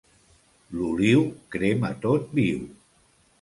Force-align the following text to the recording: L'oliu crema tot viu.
L'oliu 0.77 1.21
crema 1.57 1.93
tot 2.07 2.33
viu. 2.41 2.65